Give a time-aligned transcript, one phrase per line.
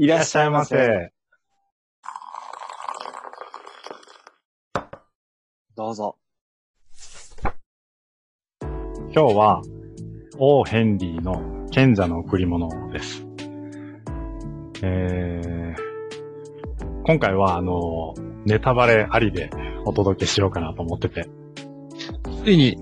[0.00, 1.10] いらっしゃいませ。
[5.74, 6.16] どうぞ。
[8.62, 9.62] 今日は、
[10.38, 13.26] 王ヘンリーの賢者の贈り物です。
[14.84, 19.50] えー、今回はあの、ネタバレありで
[19.84, 21.28] お届けしようかなと思ってて。
[22.44, 22.76] ついに、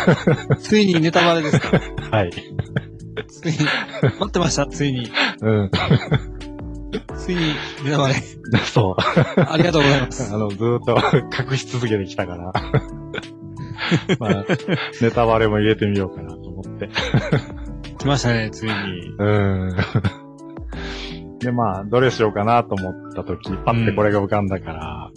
[0.60, 1.78] ついにネタバレですか？
[2.10, 2.30] はい。
[3.28, 3.58] ついに、
[4.02, 5.10] 待ってました、ついに。
[5.42, 5.70] うん。
[7.24, 7.40] ついに
[7.82, 8.14] ネタバレ。
[8.66, 8.96] そう。
[9.40, 10.28] ありがとうございます。
[10.34, 12.52] あの、ずーっと隠し続けてきたから。
[14.20, 14.44] まあ、
[15.00, 16.90] ネタバレも入れてみようかなと思って。
[17.96, 18.72] 来ましたね、ついに。
[19.18, 19.70] うん。
[21.38, 25.10] で、まあ、どれしようかなと思ったとき、パッてこれが浮かんだから、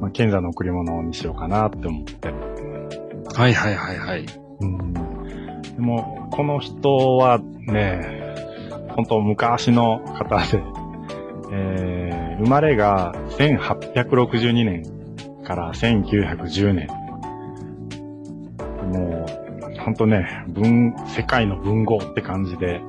[0.00, 2.32] まあ、賢者の贈り物にしようかなって思って。
[3.34, 4.26] はいはいはいはい。
[4.60, 4.92] うん。
[4.94, 5.00] で
[5.78, 8.25] も、この人はね、
[8.96, 10.62] 本当昔の方で、
[11.52, 14.82] えー、生まれが1862年
[15.44, 16.88] から1910年。
[18.92, 22.80] もう、本当ね、文、世界の文豪って感じで、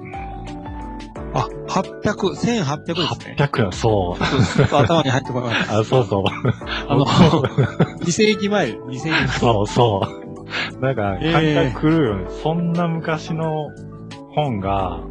[1.34, 3.36] あ、800、1800ですね。
[3.38, 4.56] 800や、そう。
[4.56, 5.78] ちょっと頭に入ってこなかった。
[5.80, 6.24] あ、そうそう。
[6.88, 10.02] あの、2世紀前、2世紀 そうそ
[10.80, 10.82] う。
[10.82, 12.26] なんか、え感覚狂うよね。
[12.42, 13.70] そんな昔の
[14.34, 15.02] 本が、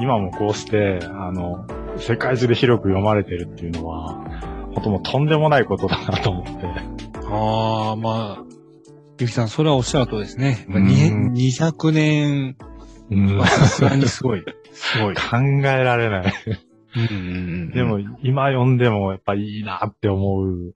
[0.00, 1.66] 今もこうして、あの、
[1.98, 4.14] 世界中で広く読まれてるっていうのは、
[4.74, 6.66] ほんともうとんでもないことだなと思って。
[7.30, 8.44] ああ、まあ、
[9.18, 10.66] ゆきさん、それはおっしゃるとですね。
[10.68, 12.56] うんに200年
[13.10, 14.44] うんはさすがにすごい。
[14.72, 15.14] すごい。
[15.14, 16.32] 考えられない。
[16.96, 20.74] うんでも、今読んでもやっぱいいなって思う、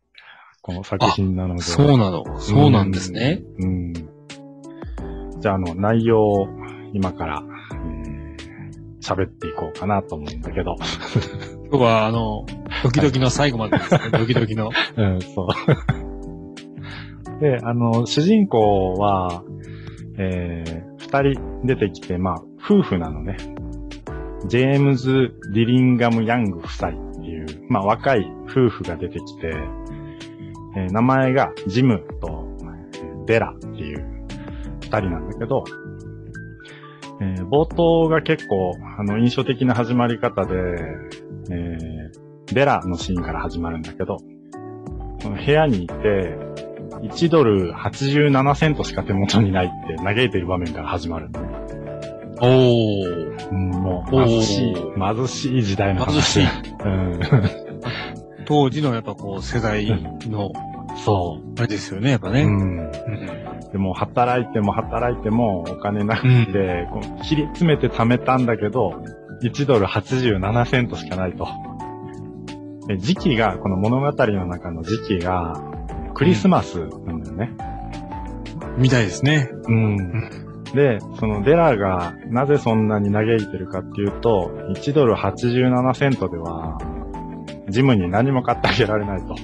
[0.63, 1.63] この作品なので。
[1.63, 2.25] そうなの。
[2.41, 3.43] そうなんですね。
[3.59, 3.93] うん。
[5.33, 5.41] うん。
[5.41, 6.49] じゃあ、あの、内容を
[6.93, 7.58] 今から、えー
[9.01, 10.77] 喋っていこうかなと思うんだけど。
[11.71, 12.47] 今日は、あの、
[12.83, 14.01] ドキドキの最後までですね。
[14.17, 14.71] ドキドキの。
[14.97, 17.41] うん、そう。
[17.41, 19.43] で、あの、主人公は、
[20.17, 23.37] えー、二人出てきて、まあ、夫婦なのね。
[24.47, 29.53] ジェームズ・ディリンガム・ヤング夫妻っていう、まあ、若い夫婦が出てきて、
[30.77, 34.19] えー名前がジムとえーデラっていう
[34.81, 35.65] 二人なんだけど、
[37.21, 40.55] えー冒頭が結構、あの、印象的な始まり方で、
[41.51, 44.19] えーデラのシーンから始まるんだけど、
[45.21, 45.95] その部屋にいて、
[47.03, 51.49] 1ドル87セントしか手元にないって嘆いてる場面から始まるのね。
[52.41, 53.51] おー。
[53.51, 56.41] うん、もう、貧しい、貧しい時代の話。
[56.41, 56.73] 貧しい。
[56.85, 57.21] うん。
[58.47, 59.87] 当時のやっぱこう、世代
[60.23, 60.51] の、
[61.05, 62.33] そあれですよね、やっぱう。
[62.33, 62.43] ね。
[62.43, 62.79] うん。
[62.79, 69.03] うんでも、働いても働いてもお金なくて、こう切り詰めて貯めたんだけど、
[69.43, 71.47] 1ドル87セントしかないと。
[72.87, 75.63] で時期が、この物語の中の時期が、
[76.15, 77.53] クリスマスなんだよね。
[78.79, 79.51] みたいですね。
[79.69, 80.31] うん。
[80.75, 86.79] で、そのデラがなぜそんなに嘆いてるかっていうと、1ドル87セントでは、
[87.69, 89.37] ジムに何も買ってあげられないと。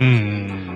[0.00, 0.71] うんうん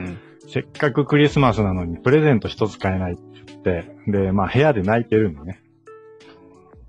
[0.57, 5.61] せっかくクリスマスなのにプレゼント一つ買えないって言って、で、まあ部屋で泣いてるのね。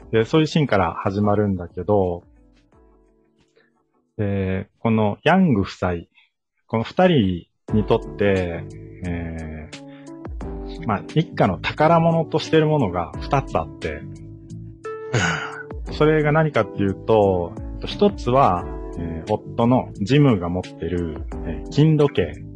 [0.09, 2.23] で、そういうシーンから始まるんだけど、
[4.17, 5.91] で、このヤング夫妻、
[6.67, 8.63] この二人にとって、
[9.06, 14.01] えー、まあ一家の宝物としてるものが二つあって、
[15.91, 17.51] それが何かっていうと、
[17.85, 18.63] 一つは、
[18.97, 22.47] えー夫のジムが持ってる、えー金時計。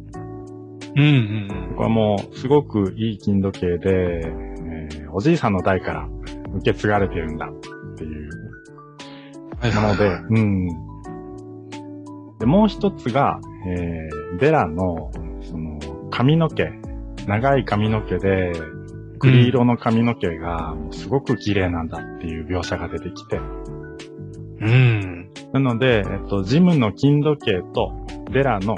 [0.96, 1.02] うん。
[1.02, 1.08] うん
[1.50, 6.08] うんこれはもう、すごくいい金時計で、えーおじいさんの代から
[6.54, 8.30] 受け継がれてるんだっていう
[9.60, 10.68] はいもので、うん。
[12.38, 15.10] で、もう一つが、えーデラの、
[15.42, 15.78] その、
[16.10, 16.70] 髪の毛、
[17.26, 18.52] 長い髪の毛で、
[19.18, 23.38] 栗色の髪の毛が、すごく綺麗なんだっていう描写が出てきて、
[24.60, 25.30] うん。
[25.52, 27.92] なので、えっと、ジムの金時計と
[28.32, 28.76] デラの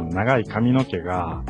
[0.00, 1.42] その長い髪の毛が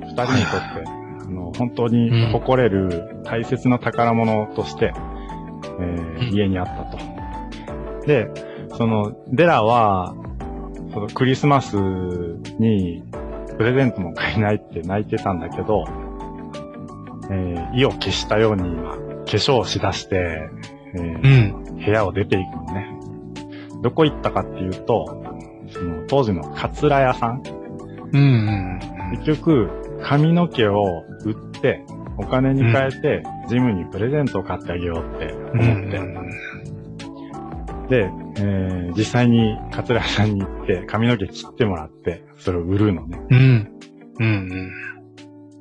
[0.00, 4.92] 二人にとって、あの本当に誇れる大切な宝物として、
[5.78, 6.98] えーうん家にあったと。
[8.06, 8.28] で、
[8.76, 10.14] そのデラは、
[10.92, 11.76] そのクリスマス
[12.58, 13.04] に
[13.56, 15.84] プレゼントも買えないって泣いてたんだけど、
[17.30, 20.48] えー意を消したように今、化粧をしだして、
[20.94, 21.76] えーうん。
[21.76, 22.88] 部屋を出ていくのね。
[23.82, 25.22] どこ行ったかっていうと、
[25.70, 27.42] その当時のカツラ屋さん。
[28.12, 29.18] うんうん。
[29.18, 29.70] 結局、
[30.02, 31.84] 髪の毛を売って、
[32.18, 36.00] お金に変えて、ジムにプレゼントを買ってあげようって思って。
[37.88, 43.20] で、えー実際に桂屋さんに行って髪の毛切ってもらって、それを売るのね。
[43.30, 43.70] うん。
[44.18, 44.72] うん。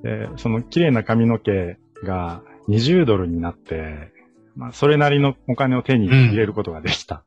[0.03, 4.11] で、その綺麗な髪の毛が20ドルになって、
[4.55, 7.23] まあ、それなりのお金を手に入れることができた。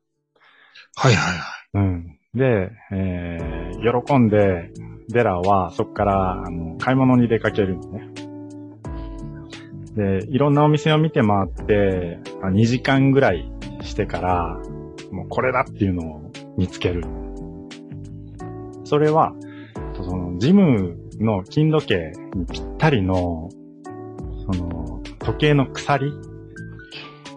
[0.97, 1.39] はいはい
[1.79, 1.87] はい。
[1.87, 2.14] うん。
[2.35, 4.71] で、えー喜んで、
[5.09, 8.09] デラはそこから、あの、買い物に出かけるのね。
[9.95, 13.53] で、いろんなお店を見て回って、ま2時間ぐらい
[13.83, 14.59] してから、
[15.13, 17.05] もうこれだっていうのを見つける。
[18.85, 19.35] それは、
[19.95, 23.51] その、ジムの金時計にぴったりの、
[24.47, 26.13] その、時計の鎖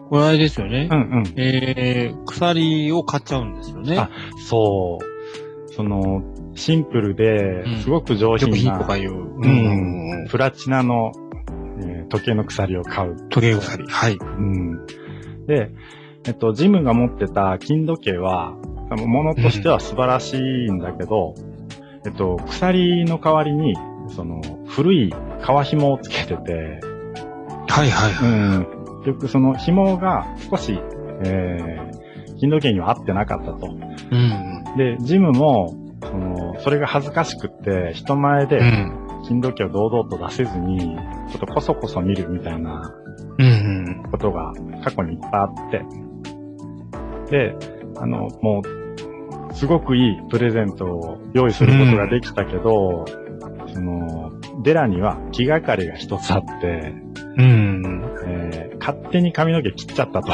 [0.09, 0.95] これあれですよねう。
[0.95, 1.33] んうん。
[1.35, 3.97] えー、鎖を買っちゃうんですよね。
[3.97, 4.09] あ
[4.47, 5.73] そう。
[5.73, 6.23] その、
[6.55, 9.13] シンプルうで、んすごく上品食品とな、かいう。
[9.13, 11.11] んプラチナの、
[11.81, 13.17] えー時計の鎖を買う。
[13.29, 13.85] 時計鎖。
[13.85, 14.13] はい。
[14.15, 14.85] うん。
[15.45, 15.71] で、
[16.25, 18.53] えっと、ジムが持ってた金時計は、
[18.89, 21.35] あの物としては素晴らしいんだけど、
[22.05, 23.75] えっと、鎖の代わりに、
[24.07, 26.79] その、古い革紐をつけてて、
[27.67, 28.31] はいはいはい。
[28.31, 28.67] うん。
[29.07, 30.77] 結局その紐が少し、
[31.23, 33.67] えー、金時計には合ってなかったと。
[33.67, 34.77] うん。
[34.77, 39.07] で、ジムも、その、それが恥ずかしくって、人前うでん。
[39.25, 42.93] 金時計を堂々と出せずに、ちょっとこそこそ見るみたいな
[43.37, 44.03] うん。
[44.11, 44.51] ことが
[44.83, 45.85] 過去にいっぱいあって、
[47.31, 47.55] で、
[47.95, 48.61] あの、も
[49.49, 53.05] う、すごくいいプレゼントを用意することができたけど、
[53.73, 54.33] その、
[54.63, 56.93] デラには気がかりが一つあって、
[57.37, 57.86] うん。
[58.87, 60.31] えー勝手に髪の毛切っちゃったと。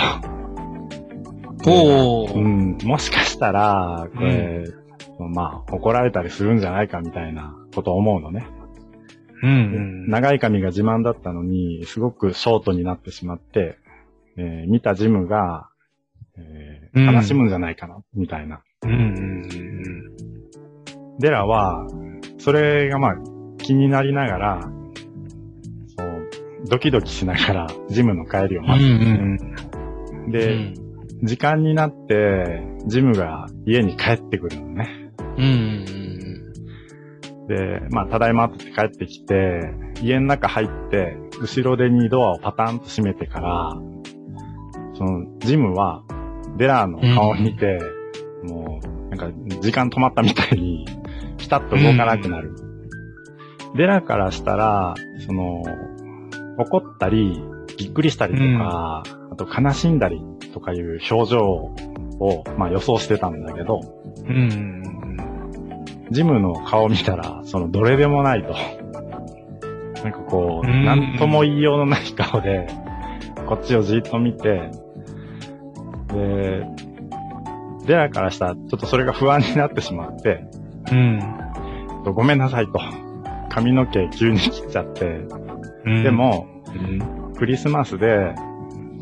[1.65, 2.33] おー。
[2.35, 4.65] うん、もしかしたら、これ、
[5.19, 8.47] まあ、怒られたりするんじゃないかみたいなことを思うのね。
[9.41, 10.07] うん。
[10.09, 13.77] 長い髪が自慢だったのに、すごくショートになってしまって、
[14.37, 15.69] えー見たジムが、
[16.37, 18.61] えーうん悲しむんじゃないかな、みたいな。
[18.83, 19.47] うん。
[21.19, 21.87] デラは、
[22.37, 23.15] それがまあ、
[23.57, 24.71] 気になりながら、
[26.65, 28.67] ドキドキしながら、 ジムの帰りをうん。
[28.67, 28.87] 待つ。
[28.87, 30.31] うん。
[30.31, 30.73] で、
[31.23, 35.11] 時間になって、ジムが家に帰ってくるのね。
[35.37, 35.85] うん。
[37.47, 43.73] で、まあ、ただいまって帰ってきて、家の中入って、後ろ手にドアをパタンと閉めてから、
[44.95, 46.03] その、ジムは、
[46.57, 47.79] デラの顔を見て、
[48.43, 50.85] もう、なんか、時間止まったみたいに、
[51.37, 52.55] ピタッと動かなくなる。
[53.75, 54.93] デラからしたら、
[55.25, 55.63] その、
[56.57, 57.41] 怒ったり、
[57.77, 60.21] びっくりしたりとか、あと悲しんだり
[60.53, 63.81] とかいう表情を、まあ予想してたんだけど、
[64.27, 64.83] うん。
[66.11, 68.53] ジムの顔見たら、その、どれでもないと。
[70.03, 72.67] なんかこう、うんなんとも言いようのない顔で、
[73.47, 74.69] こっちをじっと見て、
[76.13, 76.67] で、
[77.85, 80.45] デラからしたら、ちょっとそれが不安になってしまって、
[80.91, 81.19] うん。
[82.13, 82.79] ごめんなさいと。
[83.49, 85.21] 髪の毛急に切っちゃって、
[85.85, 87.33] で、も、うん。
[87.35, 88.35] クリスマスで、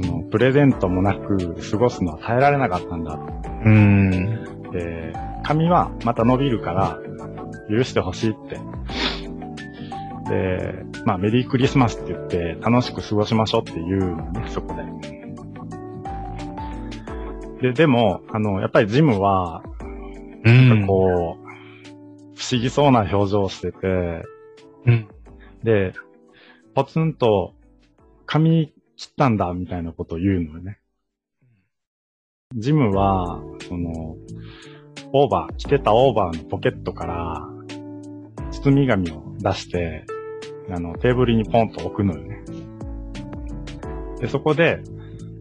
[0.03, 3.19] そのプレゼントもなく過ごすのは耐えられなかったんだ。
[3.65, 4.71] うん。
[4.71, 6.99] で、髪はまた伸びるから、
[7.69, 8.59] 許してほしいって。
[10.29, 14.83] で、まあ、メリークリスマスって言って、楽しく過ごしましょうって言うのね、そこで。
[17.61, 19.63] で、でも、あの、やっぱりジムは、
[20.43, 20.85] うん。
[20.87, 21.41] こう、
[22.35, 24.23] 不思議そうな表情をしてて、
[24.85, 25.07] うん。
[25.63, 25.93] で、
[26.73, 27.53] ポツンと、
[28.25, 30.79] 髪切ったんだ、みたいなことを言うのよね。
[32.55, 34.17] ジムは、その、
[35.13, 37.47] オーバー、着てたオーバーのポケットから、
[38.51, 40.05] 包み紙を出して、
[40.69, 42.43] あの、テーブルにポンと置くのよね。
[44.19, 44.81] で、そこで、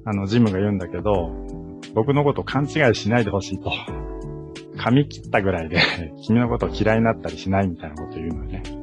[0.05, 1.31] あの、ジムが言うんだけど、
[1.95, 3.71] 僕のこと勘違いしないでほしいと。
[4.77, 5.79] 髪切ったぐらいで、
[6.23, 8.80] 君のことを嫌いになったりしないみたいなこと言うのよね。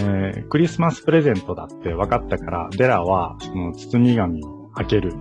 [0.00, 5.10] えークリスマスプレゼントだって分かったから、デラは、その包み紙を開ける。
[5.10, 5.16] そ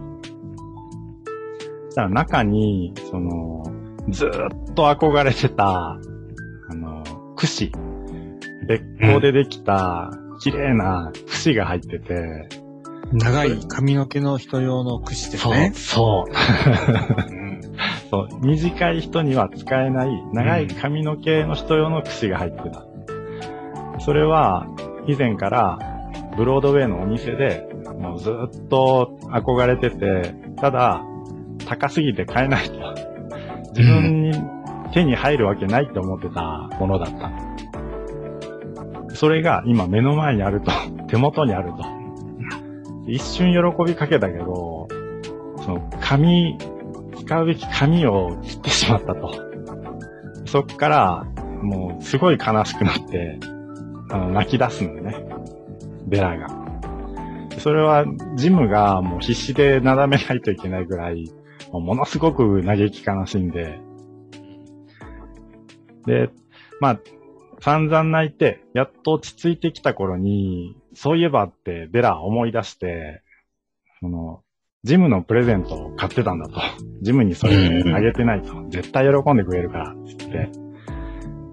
[1.91, 3.63] したら中に、その、
[4.10, 5.98] ずーっと憧れてた、
[6.69, 7.03] あの、
[7.36, 7.72] 櫛。
[8.67, 12.50] 別光でできた、綺麗な櫛が入ってて、
[13.13, 15.72] 長い髪の毛の人用の櫛ですそう、ね。
[15.74, 17.62] そう、うん
[18.10, 22.87] そう、短い人には使えない、長い髪の毛の人用の櫛が入ってた。
[24.07, 24.65] それは、
[25.05, 25.77] 以前から、
[26.37, 27.67] ブロードウェイのお店で、
[27.99, 31.03] もうずっと憧れてて、ただ、
[31.65, 32.79] 高すぎて買えないと。
[33.75, 34.31] 自分に
[34.93, 37.19] 手に入るわけないって思ってたものだっ
[39.09, 39.13] た。
[39.13, 40.71] それが今目の前にあると、
[41.09, 41.83] 手元にあると。
[43.07, 44.87] 一瞬喜びかけたけど、
[45.57, 46.57] その、髪
[47.13, 49.33] 使うべき紙を切ってしまったと。
[50.45, 51.25] そっから、
[51.61, 53.37] もうすごい悲しくなって、
[54.09, 55.25] あの、泣き出すのね。
[56.05, 56.47] ベラが。
[57.59, 61.31] それは、ジムがもう必死でなだめないといけないぐらい、
[61.71, 63.79] もものすごく嘆き悲しんで、
[66.05, 66.29] で、
[66.79, 66.99] まあ、
[67.59, 73.23] 散々泣いて、やっと落ち着いてきた頃に、そういえばってベラ思い出して、
[73.99, 74.41] その、
[74.83, 76.61] ジムのプレゼントを買ってたんだと。
[77.01, 77.55] ジムにそれ
[77.93, 78.53] あげてないと。
[78.69, 80.49] 絶対喜んでくれるから、つって。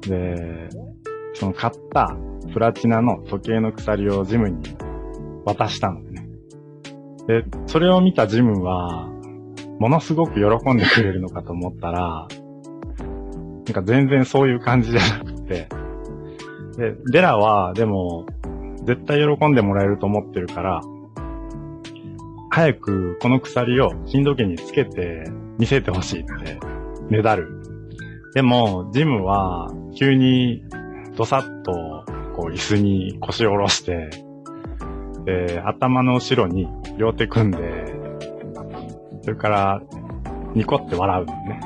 [0.09, 0.69] で、
[1.35, 2.17] その買った
[2.55, 4.77] プラチナの時計の鎖をジムに
[5.45, 6.25] 渡したのね。
[7.27, 9.09] で、それを見たジムは、
[9.81, 15.69] ものすごく喜んでくれるのかと思ったら、なんか全然そういう感じじゃなくて、
[16.79, 18.27] で、ベラは、でも、
[18.85, 20.81] 絶対喜んでもらえると思ってるから、
[22.51, 25.25] 早くこの鎖を金時計につけて
[25.59, 26.61] 見せてほしいって、
[27.11, 27.49] ねだる。
[28.33, 30.63] でも、ジムは、急に、
[31.17, 31.94] どさっと、
[32.37, 34.11] こう、椅子に腰を下ろして、
[35.25, 37.95] で、頭の後ろに両手組んで、
[39.23, 39.83] それから、
[40.55, 41.61] ニコって笑うのね。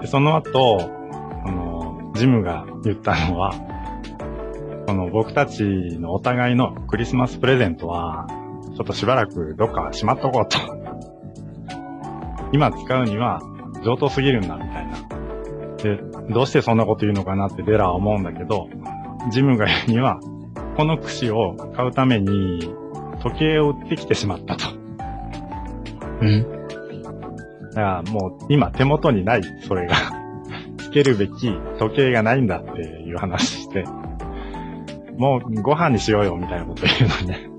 [0.00, 0.80] で、その後、
[1.44, 3.54] あの、ジムが言ったのは、
[4.86, 8.26] この僕たちのお互いのクリスマスプレゼントは、
[8.76, 10.58] ちょっとしばらくどっかしまっとこうと。
[12.52, 13.40] 今使うには
[13.84, 15.09] 上等すぎるんだ、みたいな。
[16.30, 18.68] で、どうしてそんなこと言うのかなってデラは思うんだけど、
[19.30, 20.20] ジムが言うには、
[20.76, 22.72] この櫛を買うために
[23.22, 24.66] 時計を売ってきてしまったと。
[26.20, 26.42] うん？
[27.70, 29.94] だからもう今手元にない、それが。
[30.78, 33.84] つけるべき時計がないんだっていう話して、
[35.16, 37.50] もうご飯にしようよみたいなこと言うのね。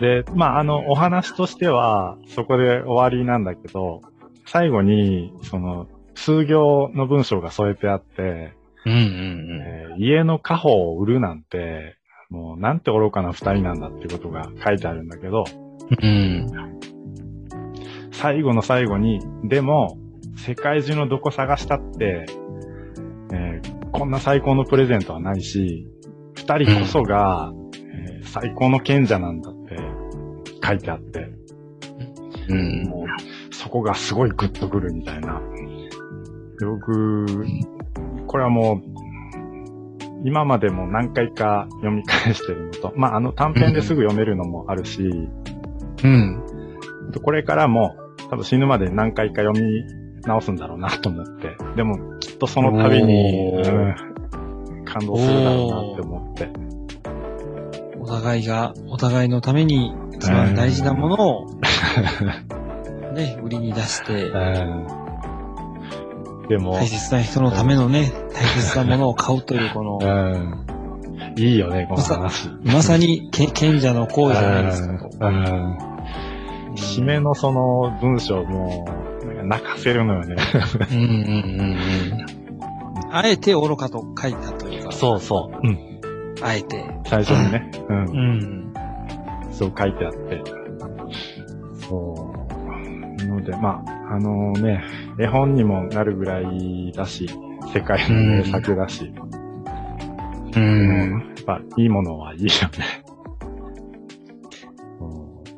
[0.00, 4.00] で、まああの、お話としてはそこで終わりなんだけど、
[4.46, 5.86] 最後に、その、
[6.22, 8.54] 数行の文章が添えてあって、
[8.86, 11.96] うんうんえー家の家宝を売るなんて、
[12.30, 15.44] もうなんて愚かな二人なんだっていうことが書いてあるんだけど、
[16.00, 16.08] うん。
[16.08, 16.08] う
[16.48, 16.80] ん。
[18.12, 19.98] 最後の最後に、でも、
[20.36, 22.26] 世界中のどこ探したって、
[23.32, 25.86] えーこんな最高のプレゼントはないし、
[26.34, 29.76] 二人こそが、えー最高の賢者なんだって
[30.64, 31.28] 書いてあって、
[32.48, 32.84] うん。
[32.88, 35.42] もう、そこがすごいグッとくるみたいな。
[36.62, 37.36] で僕、
[38.28, 38.82] これはもう、
[40.24, 45.02] 今までも何回か読み返してるのと、まあ、あの短編ですぐ読めるのもあるし、
[46.04, 46.40] うん。
[47.24, 47.96] これからも
[48.30, 49.84] 多分死ぬまで何回か読み
[50.22, 51.56] 直すんだろうなと思って。
[51.74, 53.94] でもきっとその度に、うん
[54.84, 56.48] 感動するだろうなって思って。
[57.98, 61.46] お互いが、お互いのために一番大事なものを、
[63.14, 65.01] ね、売りに出して、うん
[66.52, 70.66] でも、大切な人のためのね、大切なものを買うという、この、うん
[71.38, 72.50] いいよね、この話。
[72.62, 75.08] まさに、け賢者の行為じゃないですかと。
[75.18, 75.78] うんうん
[76.74, 78.86] 締めのその文章も、
[79.44, 80.36] 泣かせるのよね。
[80.90, 83.14] うんうんうんうん。
[83.14, 85.66] あえて愚かと書いたというか、そうそう。
[85.66, 86.00] うん。
[86.42, 86.84] あえて。
[87.06, 87.70] 最初にね。
[87.88, 88.04] うんう。
[88.04, 88.74] ん。
[89.52, 90.42] そう書いてあって。
[91.86, 92.34] そ
[93.20, 93.26] う。
[93.26, 94.84] ので、まあ、あのね、
[95.18, 97.28] 絵本にもなるぐらいだし、
[97.72, 99.12] 世界の名作だし、
[100.54, 103.04] ううんやっぱいいものはいいよね。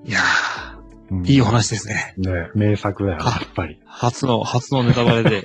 [0.07, 0.21] いや
[1.11, 2.15] うんー、いいお話ですね。
[2.19, 3.81] ね、名作だよ、やっぱり。
[3.87, 5.43] 初の、初のネタバレで。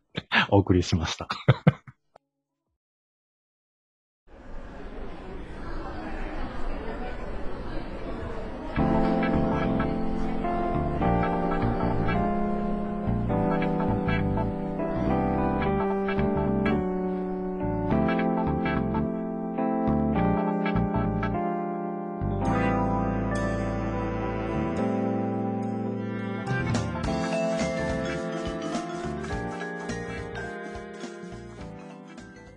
[0.50, 1.28] お送りしました。